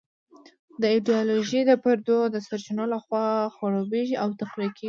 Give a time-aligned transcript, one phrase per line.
[0.81, 4.79] دا ایډیالوژي د پردو د سرچینو لخوا خړوبېږي او تقویه کېږي.